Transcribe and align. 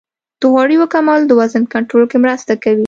د 0.39 0.41
غوړیو 0.53 0.85
کمول 0.93 1.21
د 1.25 1.31
وزن 1.39 1.63
کنټرول 1.73 2.05
کې 2.11 2.17
مرسته 2.25 2.53
کوي. 2.63 2.79